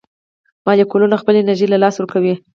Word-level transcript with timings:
مالیکولونه 0.65 1.15
خپله 1.21 1.37
انرژي 1.39 1.67
له 1.69 1.77
لاسه 1.83 1.97
ورکوي. 1.99 2.33